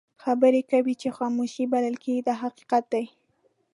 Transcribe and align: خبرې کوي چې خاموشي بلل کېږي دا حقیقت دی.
خبرې 0.23 0.61
کوي 0.71 0.93
چې 1.01 1.07
خاموشي 1.17 1.65
بلل 1.73 1.95
کېږي 2.03 2.21
دا 2.27 2.33
حقیقت 2.43 2.83
دی. 2.93 3.05